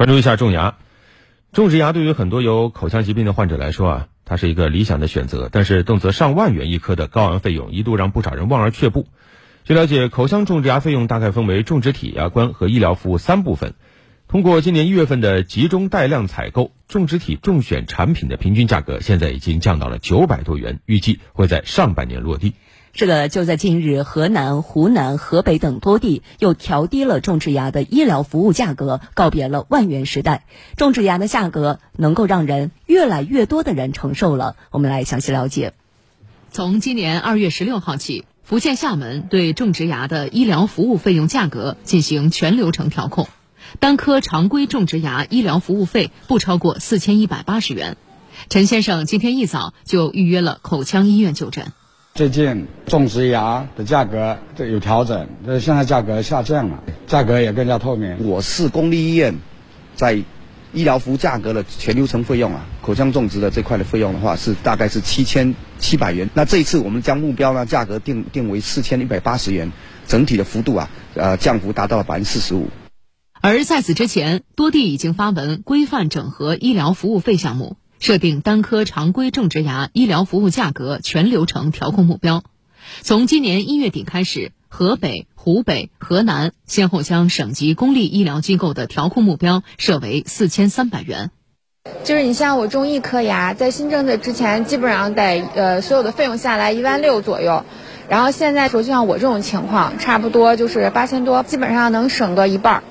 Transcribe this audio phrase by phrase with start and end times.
[0.00, 0.78] 关注一下种牙，
[1.52, 5.50] 种植牙对于很多有口腔疾病的患者来说啊，它是一个理想的选择。
[5.52, 9.06] 但是动辄上万元一颗的高昂费用，一度让不少人望而却步。
[9.62, 13.74] 据了解，口腔种植牙费用大概分为种植体、牙冠和医疗服务三部分。
[14.26, 22.54] 通过今年一月份的集中带量采购，种植体中选产品的平均价格现在已经降到了九百多元，预计会在上半年落地。
[22.92, 30.44] 是的，就在近日，河南、湖南、河北等多地又调低了种植牙的医疗服务价格，告别了万元时代。
[30.76, 34.56] 种植牙的价格能够让人越来越多的人承受了。
[34.72, 35.72] 我们来详细了解。
[36.50, 43.28] 从今年二月十六号起，福建厦门对种植牙的医疗服务费用价格进行全流程调控，
[43.78, 47.96] 单颗常规种植牙医疗服务费不超过四千一百八十元。
[48.48, 51.72] 陈先生今天一早就预约了口腔医院就诊。
[52.20, 58.28] 最近种植牙的价格这有调整，这现在价格下降了，价格也更加透明。
[58.28, 59.38] 我市公立医院
[59.94, 60.22] 在
[60.74, 66.28] 医疗服务价格的全流程费用啊，口腔种植的这块的费用的话是大概是七千七百元。
[66.34, 69.72] 那这一次我们将目标呢价格定定为四千一百八十元，
[70.06, 72.68] 整体的幅度啊呃降幅达到了百分之四十五。
[73.40, 77.78] 而在此之前，多地已经发文规范整合医疗服务费项目。
[78.00, 82.42] 设定单颗常规种植牙医疗服务价格全流程调控目标，
[83.02, 91.30] 从今年一月底开始，河北、湖北、河南先后将省级公立医疗机构的调控目标设为四千三百元。
[92.02, 97.66] 就是你像我种一颗牙，在新政策之前，基本上得呃所有的费用下来一万六左右，
[98.08, 102.82] 然后现在说就像我这种情况，差不多就是八千多，基本上能省个一半。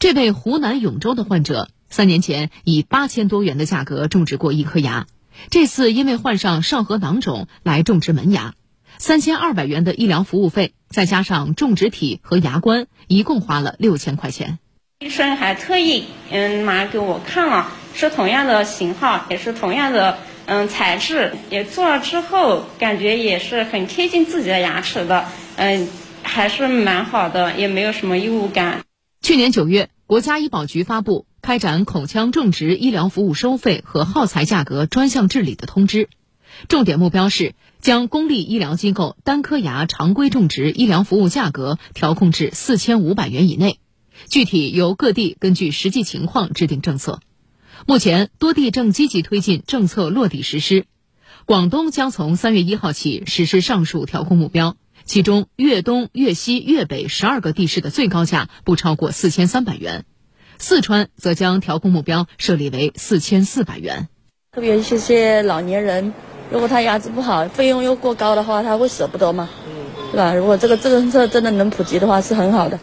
[0.00, 1.68] 这位湖南永州的患者。
[1.92, 5.06] 三年前以八千多元的价格种植过一颗牙，
[5.50, 8.54] 这次因为患上上颌囊肿来种植门牙，
[8.96, 14.58] 三千二百元的医疗服务费，再加上种植体和牙冠，一共花了六千块钱。
[15.00, 25.88] 医生还特意嗯拿给我看了，是同样的型号，也是同样的嗯材质，也做了之后感觉也是很贴近自己的牙齿的，嗯
[26.22, 28.80] 还是蛮好的，也没有什么异物感。
[29.20, 31.26] 去年九月，国家医保局发布。
[31.42, 36.08] 开展口腔种植医疗服务收费和耗材价格专项治理的通知，
[36.68, 43.80] 重点目标是将公立医疗机构单颗牙常规种植医疗服务价格调控至四千五百元以内，
[44.28, 47.18] 具体由各地根据实际情况制定政策。
[47.88, 50.86] 目前，多地正积极推进政策落地实施。
[51.44, 60.04] 广东将从三月一号起实施上述调控目标，其中粤东、粤西、粤北十二个地市的最高价不超过四千三百元。
[60.62, 64.06] 四川则将调控目标设立为四千四百元。
[64.52, 66.14] 特别一些老年人，
[66.52, 69.50] 如果他牙齿不好，费用又过高的话，他会舍不得嘛，
[70.12, 70.32] 是吧？
[70.32, 72.78] 如果这个政策真的能普及的话，是很好的。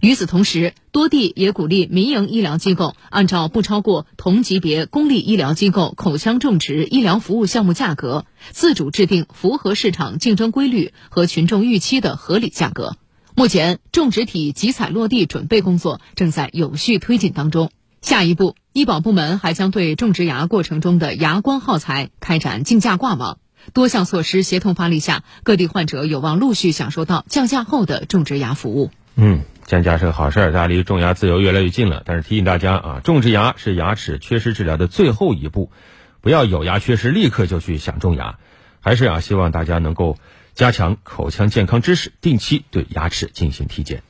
[0.00, 12.96] 与此同时，多地也鼓励民营医疗机构按照不超过同级别公立医疗机构口腔种植医疗服务项目价格，自主制定符合市场竞争规律和群众预期的合理价格。
[13.40, 17.70] 目前，种植体集采落地准备工作正在有序推进当中。
[18.02, 23.38] 下一步，医保部门还将对种植牙过程中的牙冠耗材开展竞价挂网。
[23.72, 28.90] 多项措施协同发力下，各地患者有望陆续享受到降价后的种植牙服务。
[29.16, 32.02] 嗯，降价是个好事儿，大家离种牙自由越来越近了。
[32.04, 35.72] 但是提醒大家啊，种植牙是牙齿缺失治疗的最后一步，
[36.20, 38.38] 不要有牙缺失立刻就去想种牙。
[38.80, 40.18] 还是啊，希望大家能够。
[40.60, 44.02] 加强口腔健康知识，定期对牙齿进行体检。